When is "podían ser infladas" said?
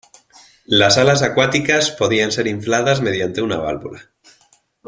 1.91-3.01